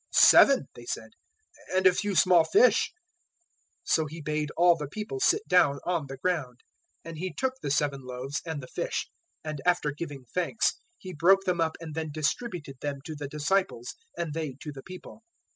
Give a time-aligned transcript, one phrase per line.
[0.13, 1.11] "Seven," they said,
[1.75, 2.91] "and a few small fish."
[3.85, 6.61] 015:035 So He bade all the people sit down on the ground,
[7.05, 9.07] 015:036 and He took the seven loaves and the fish,
[9.43, 13.93] and after giving thanks He broke them up and then distributed them to the disciples,
[14.17, 15.21] and they to the people.